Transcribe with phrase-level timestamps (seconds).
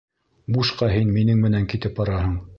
[0.55, 2.39] Бушҡа һин минең менән китеп бараһың.